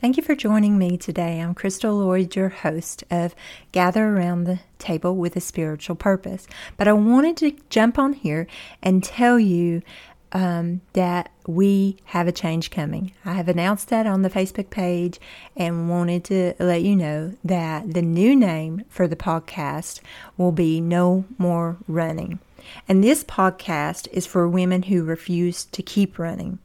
[0.00, 1.40] Thank you for joining me today.
[1.40, 3.34] I'm Crystal Loyd, your host of
[3.72, 6.46] Gather Around the Table with a Spiritual Purpose.
[6.76, 8.46] But I wanted to jump on here
[8.80, 9.82] and tell you
[10.30, 13.10] um, that we have a change coming.
[13.24, 15.18] I have announced that on the Facebook page
[15.56, 20.00] and wanted to let you know that the new name for the podcast
[20.36, 22.38] will be No More Running.
[22.88, 26.60] And this podcast is for women who refuse to keep running,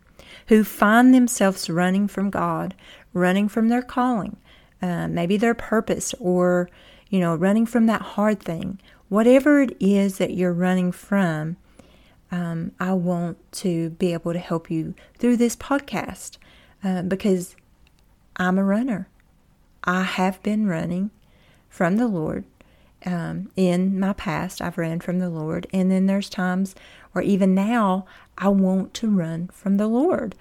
[0.50, 2.75] who find themselves running from God,
[3.14, 4.37] running from their calling,
[4.82, 6.69] uh, maybe their purpose, or,
[7.10, 8.79] you know, running from that hard thing.
[9.10, 11.57] Whatever it is that you're running from,
[12.32, 16.37] um, I want to be able to help you through this podcast
[16.84, 17.56] uh, because
[18.37, 19.07] I'm a runner.
[19.84, 21.11] I have been running
[21.70, 22.45] from the Lord.
[23.06, 26.73] Um, in my past, I've ran from the Lord, and then there's times,
[27.14, 28.06] or even now,
[28.37, 30.36] I want to run from the Lord.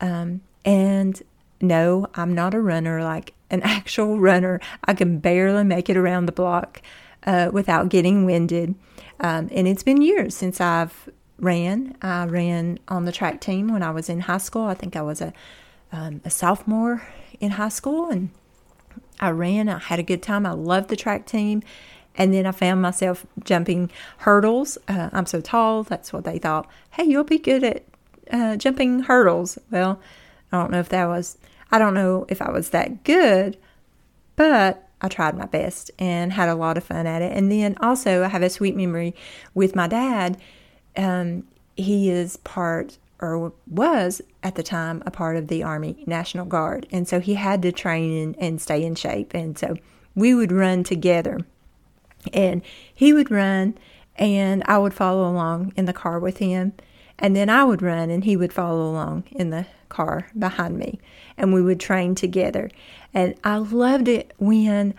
[0.00, 1.20] Um, and
[1.62, 4.60] no, I'm not a runner, like an actual runner.
[4.84, 6.82] I can barely make it around the block
[7.24, 8.74] uh, without getting winded.
[9.20, 11.96] Um, and it's been years since I've ran.
[12.02, 14.64] I ran on the track team when I was in high school.
[14.64, 15.32] I think I was a,
[15.92, 17.06] um, a sophomore
[17.40, 18.30] in high school, and
[19.20, 19.68] I ran.
[19.68, 20.44] I had a good time.
[20.44, 21.62] I loved the track team.
[22.14, 24.76] And then I found myself jumping hurdles.
[24.86, 25.82] Uh, I'm so tall.
[25.82, 26.68] That's what they thought.
[26.90, 27.84] Hey, you'll be good at
[28.30, 29.58] uh, jumping hurdles.
[29.70, 29.98] Well,
[30.50, 31.38] I don't know if that was
[31.72, 33.56] I don't know if I was that good,
[34.36, 37.32] but I tried my best and had a lot of fun at it.
[37.36, 39.14] And then also, I have a sweet memory
[39.54, 40.36] with my dad.
[40.96, 41.44] Um,
[41.76, 46.86] he is part or was at the time a part of the Army National Guard.
[46.90, 49.32] And so he had to train and, and stay in shape.
[49.32, 49.76] And so
[50.14, 51.40] we would run together.
[52.32, 52.62] And
[52.94, 53.78] he would run,
[54.16, 56.72] and I would follow along in the car with him.
[57.18, 60.98] And then I would run, and he would follow along in the car behind me
[61.36, 62.70] and we would train together.
[63.14, 64.94] And I loved it when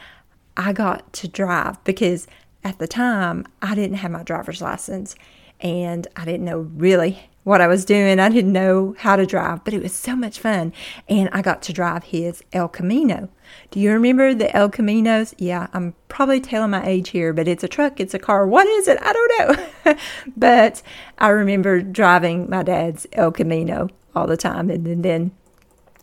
[0.55, 2.27] I got to drive because
[2.63, 5.15] at the time I didn't have my driver's license
[5.59, 8.19] and I didn't know really what I was doing.
[8.19, 10.73] I didn't know how to drive, but it was so much fun.
[11.09, 13.29] And I got to drive his El Camino.
[13.71, 15.33] Do you remember the El Caminos?
[15.37, 18.47] Yeah, I'm probably telling my age here, but it's a truck, it's a car.
[18.47, 18.97] What is it?
[19.01, 19.95] I don't know.
[20.37, 20.81] but
[21.17, 24.69] I remember driving my dad's El Camino all the time.
[24.69, 25.31] And then, then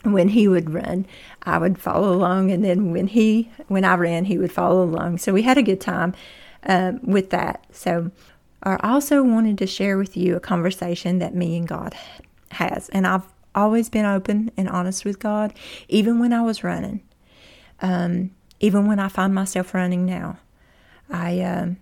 [0.02, 1.06] when he would run,
[1.42, 5.18] I would follow along, and then when he when I ran, he would follow along.
[5.18, 6.14] So we had a good time
[6.64, 7.64] um, with that.
[7.72, 8.10] So
[8.62, 11.94] I also wanted to share with you a conversation that me and God
[12.52, 15.54] has, and I've always been open and honest with God,
[15.88, 17.02] even when I was running,
[17.80, 20.38] um, even when I find myself running now.
[21.10, 21.78] I um,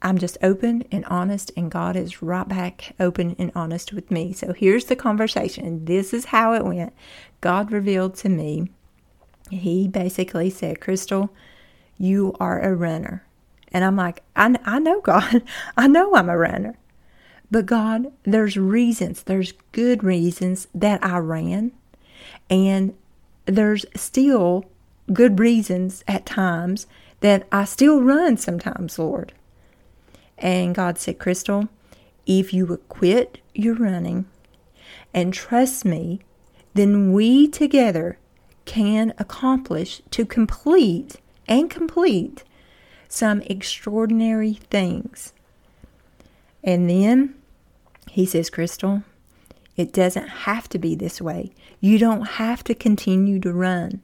[0.00, 4.32] I'm just open and honest, and God is right back open and honest with me.
[4.32, 5.86] So here's the conversation.
[5.86, 6.92] This is how it went.
[7.40, 8.70] God revealed to me,
[9.50, 11.30] He basically said, Crystal,
[11.96, 13.24] you are a runner.
[13.72, 15.42] And I'm like, I, I know, God.
[15.76, 16.76] I know I'm a runner.
[17.50, 21.72] But God, there's reasons, there's good reasons that I ran.
[22.50, 22.94] And
[23.46, 24.66] there's still
[25.12, 26.86] good reasons at times
[27.20, 29.32] that I still run sometimes, Lord.
[30.36, 31.68] And God said, Crystal,
[32.26, 34.26] if you would quit your running
[35.14, 36.20] and trust me,
[36.74, 38.18] then we together
[38.66, 41.16] can accomplish to complete
[41.48, 42.44] and complete
[43.08, 45.32] some extraordinary things.
[46.62, 47.34] And then
[48.10, 49.02] he says, Crystal,
[49.76, 51.52] it doesn't have to be this way.
[51.80, 54.02] You don't have to continue to run.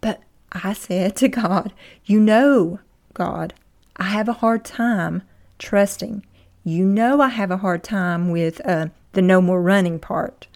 [0.00, 0.20] But
[0.50, 1.72] I said to God,
[2.04, 2.80] You know,
[3.14, 3.54] God,
[3.96, 5.22] I have a hard time
[5.58, 6.24] trusting.
[6.64, 10.46] You know, I have a hard time with uh, the no more running part.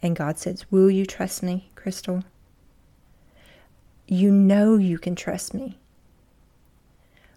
[0.00, 2.22] And God says, Will you trust me, Crystal?
[4.06, 5.78] You know you can trust me.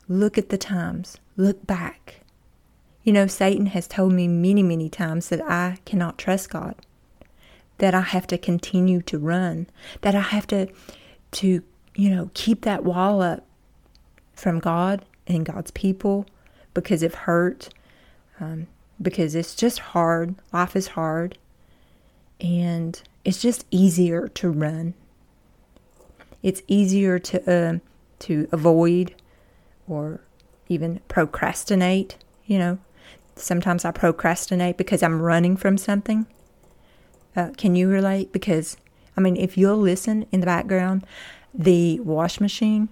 [0.09, 2.21] Look at the times, look back.
[3.03, 6.75] You know, Satan has told me many, many times that I cannot trust God,
[7.77, 9.67] that I have to continue to run,
[10.01, 10.67] that I have to,
[11.31, 11.63] to
[11.95, 13.45] you know, keep that wall up
[14.33, 16.25] from God and God's people
[16.73, 17.69] because of hurt,
[18.39, 18.67] um,
[19.01, 20.35] because it's just hard.
[20.53, 21.37] Life is hard.
[22.39, 24.93] And it's just easier to run.
[26.43, 27.79] It's easier to uh,
[28.19, 29.15] to avoid
[29.87, 30.21] or
[30.69, 32.17] even procrastinate.
[32.45, 32.79] You know,
[33.35, 36.27] sometimes I procrastinate because I'm running from something.
[37.35, 38.31] Uh, can you relate?
[38.31, 38.77] Because
[39.17, 41.05] I mean, if you'll listen in the background,
[41.53, 42.89] the wash machine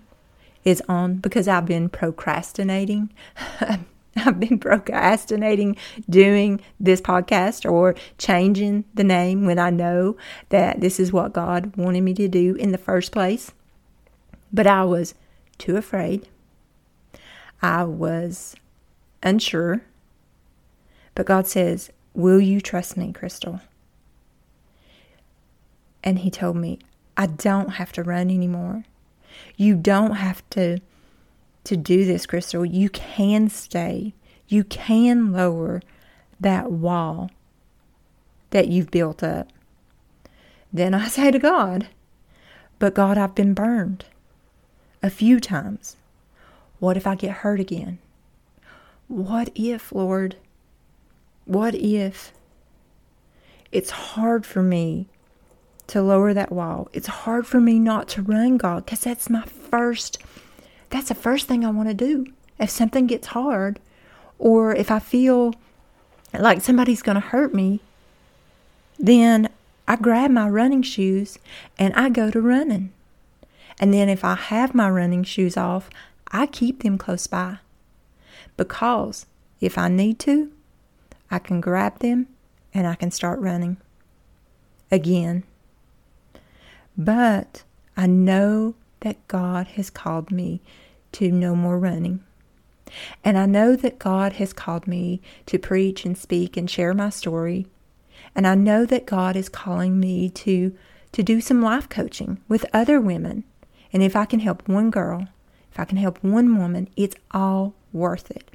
[0.64, 3.14] is on because I've been procrastinating.
[4.18, 5.78] I've been procrastinating
[6.10, 10.18] doing this podcast or changing the name when I know
[10.50, 13.52] that this is what God wanted me to do in the first place.
[14.52, 15.14] But I was
[15.58, 16.28] too afraid.
[17.62, 18.56] I was
[19.24, 19.82] unsure.
[21.14, 23.62] But God says, Will you trust me, Crystal?
[26.04, 26.80] And He told me,
[27.18, 28.86] I don't have to run anymore.
[29.58, 30.80] You don't have to
[31.64, 32.64] to do this, Crystal.
[32.64, 34.14] You can stay.
[34.48, 35.82] You can lower
[36.40, 37.32] that wall
[38.52, 39.52] that you've built up.
[40.72, 41.88] Then I say to God,
[42.80, 44.06] But God, I've been burned
[45.02, 45.98] a few times.
[46.86, 47.98] What if I get hurt again?
[49.08, 50.36] What if, Lord?
[51.46, 52.32] What if?
[53.72, 55.08] It's hard for me
[55.88, 56.88] to lower that wall.
[56.94, 60.20] It's hard for me not to run, God, because that's my first,
[60.92, 62.28] that's the first thing I want to do.
[62.60, 63.80] If something gets hard,
[64.38, 65.56] or if I feel
[66.38, 67.80] like somebody's going to hurt me,
[69.00, 69.50] then
[69.88, 71.40] I grab my running shoes
[71.80, 72.92] and I go to running.
[73.80, 75.90] And then if I have my running shoes off,
[76.36, 77.60] I keep them close by.
[78.58, 79.26] Because
[79.62, 80.52] if I need to,
[81.32, 82.28] I can grab them
[82.74, 83.78] and I can start running
[84.92, 85.46] again.
[86.98, 87.64] But
[87.96, 90.60] I know that God has called me
[91.14, 92.22] to no more running.
[93.24, 97.12] And I know that God has called me to preach and speak and share my
[97.12, 97.66] story.
[98.36, 100.76] And I know that God is calling me to
[101.14, 103.46] to do some life coaching with other women.
[103.94, 105.30] And if I can help one girl,
[105.76, 108.50] if I can help one woman, it's all worth it.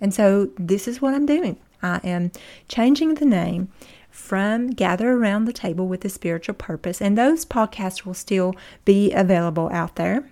[0.00, 1.56] And so this is what I'm doing.
[1.82, 2.30] I am
[2.68, 3.72] changing the name
[4.12, 8.54] from Gather Around the Table with a Spiritual Purpose, and those podcasts will still
[8.84, 10.28] be available out there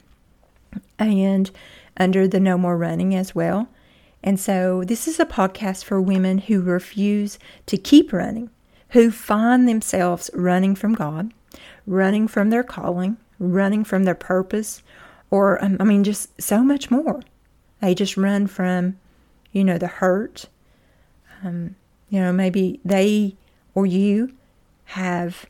[1.00, 1.50] and
[1.96, 3.68] under the No More Running as well.
[4.22, 8.50] And so this is a podcast for women who refuse to keep running,
[8.90, 11.34] who find themselves running from God,
[11.88, 14.84] running from their calling, running from their purpose,
[15.30, 17.20] or, um, I mean, just so much more.
[17.80, 18.98] They just run from,
[19.52, 20.46] you know, the hurt.
[21.42, 21.76] Um,
[22.08, 23.36] you know, maybe they
[23.74, 24.32] or you
[24.84, 25.46] have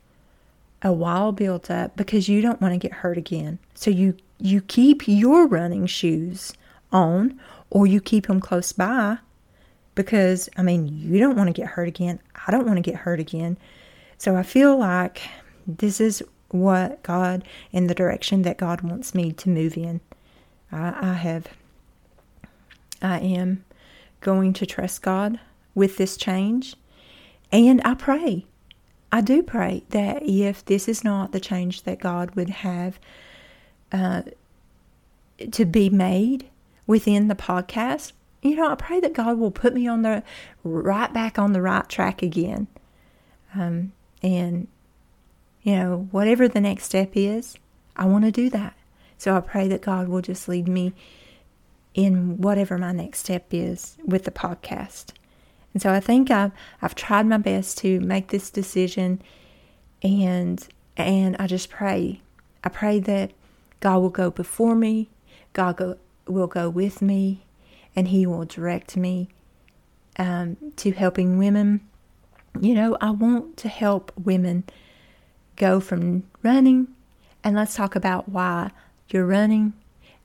[0.82, 3.58] a wall built up because you don't want to get hurt again.
[3.74, 6.52] So you you keep your running shoes
[6.92, 7.40] on
[7.70, 9.18] or you keep them close by
[9.94, 12.20] because I mean, you don't want to get hurt again.
[12.46, 13.58] I don't want to get hurt again.
[14.18, 15.22] So I feel like
[15.66, 20.00] this is what God in the direction that God wants me to move in.
[20.70, 21.46] I, I have
[23.02, 23.64] I am
[24.20, 25.40] going to trust God
[25.74, 26.76] with this change
[27.52, 28.46] and I pray,
[29.10, 33.00] I do pray that if this is not the change that God would have
[33.90, 34.22] uh,
[35.50, 36.48] to be made
[36.86, 38.12] within the podcast,
[38.42, 40.22] you know, I pray that God will put me on the
[40.62, 42.68] right back on the right track again.
[43.54, 43.92] Um,
[44.22, 44.68] and,
[45.62, 47.56] you know, whatever the next step is,
[47.96, 48.74] I want to do that.
[49.18, 50.94] So I pray that God will just lead me
[51.94, 55.12] in whatever my next step is with the podcast.
[55.72, 59.20] And so I think I've, I've tried my best to make this decision
[60.02, 60.66] and
[60.96, 62.20] and I just pray.
[62.62, 63.32] I pray that
[63.80, 65.08] God will go before me,
[65.52, 65.96] God go,
[66.26, 67.44] will go with me,
[67.96, 69.28] and He will direct me
[70.18, 71.80] um, to helping women.
[72.60, 74.64] You know, I want to help women
[75.60, 76.88] go from running,
[77.44, 78.70] and let's talk about why
[79.10, 79.74] you're running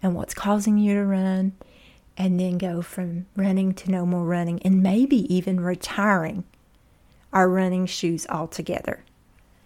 [0.01, 1.51] and what's causing you to run,
[2.17, 6.45] and then go from running to no more running and maybe even retiring
[7.33, 9.03] our running shoes altogether.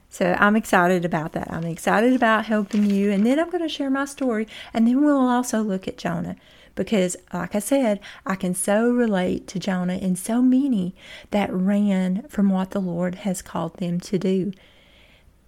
[0.10, 1.52] So I'm excited about that.
[1.52, 3.12] I'm excited about helping you.
[3.12, 4.48] And then I'm going to share my story.
[4.74, 6.36] And then we'll also look at Jonah.
[6.74, 10.96] Because, like I said, I can so relate to Jonah and so many
[11.30, 14.52] that ran from what the Lord has called them to do.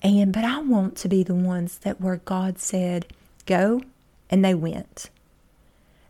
[0.04, 3.06] And, but I want to be the ones that where God said,
[3.46, 3.82] go,
[4.30, 5.10] and they went.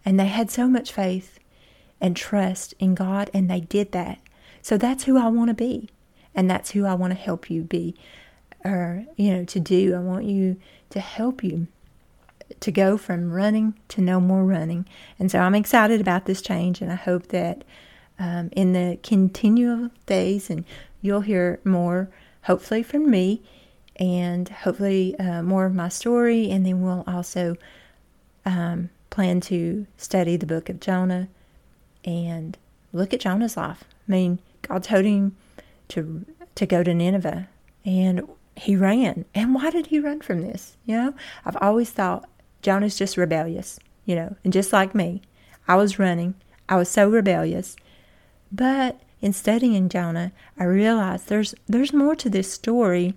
[0.05, 1.39] And they had so much faith
[1.99, 4.19] and trust in God, and they did that.
[4.61, 5.89] So that's who I want to be.
[6.33, 7.93] And that's who I want to help you be,
[8.63, 9.93] or, you know, to do.
[9.93, 10.55] I want you
[10.91, 11.67] to help you
[12.59, 14.85] to go from running to no more running.
[15.19, 17.65] And so I'm excited about this change, and I hope that
[18.17, 20.63] um, in the continual days, and
[21.01, 22.09] you'll hear more,
[22.43, 23.41] hopefully, from me,
[24.01, 27.55] and hopefully uh, more of my story, and then we'll also
[28.45, 31.27] um, plan to study the book of Jonah
[32.03, 32.57] and
[32.91, 33.83] look at Jonah's life.
[34.07, 35.37] I mean, God told him
[35.89, 37.47] to to go to Nineveh
[37.85, 39.25] and he ran.
[39.35, 40.75] And why did he run from this?
[40.85, 41.13] You know,
[41.45, 42.27] I've always thought
[42.61, 45.21] Jonah's just rebellious, you know, and just like me,
[45.67, 46.33] I was running.
[46.67, 47.75] I was so rebellious.
[48.51, 53.13] But in studying Jonah, I realized there's there's more to this story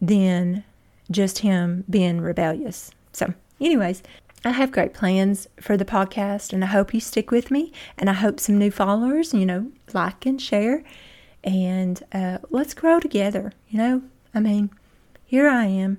[0.00, 0.64] than
[1.10, 2.90] just him being rebellious.
[3.12, 4.02] So, anyways,
[4.44, 7.72] I have great plans for the podcast, and I hope you stick with me.
[7.98, 10.84] And I hope some new followers, you know, like and share,
[11.42, 13.52] and uh, let's grow together.
[13.68, 14.02] You know,
[14.34, 14.70] I mean,
[15.24, 15.98] here I am.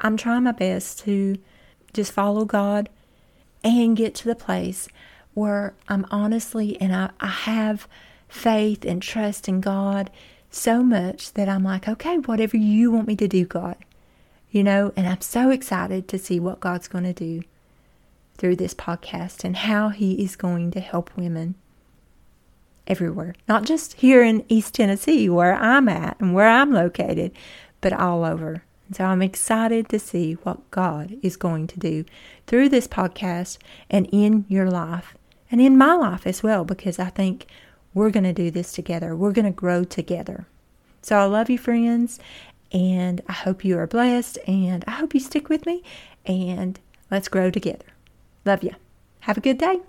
[0.00, 1.38] I'm trying my best to
[1.92, 2.88] just follow God
[3.64, 4.88] and get to the place
[5.34, 7.88] where I'm honestly and I, I have
[8.28, 10.10] faith and trust in God
[10.50, 13.76] so much that I'm like, okay, whatever you want me to do, God.
[14.50, 17.42] You know, and I'm so excited to see what God's going to do
[18.38, 21.54] through this podcast and how He is going to help women
[22.86, 27.32] everywhere, not just here in East Tennessee where I'm at and where I'm located,
[27.80, 28.62] but all over.
[28.86, 32.06] And so I'm excited to see what God is going to do
[32.46, 33.58] through this podcast
[33.90, 35.14] and in your life
[35.50, 37.46] and in my life as well, because I think
[37.98, 39.14] we're going to do this together.
[39.16, 40.46] We're going to grow together.
[41.02, 42.18] So I love you, friends,
[42.72, 45.82] and I hope you are blessed, and I hope you stick with me,
[46.24, 46.78] and
[47.10, 47.86] let's grow together.
[48.44, 48.74] Love you.
[49.20, 49.80] Have a good day.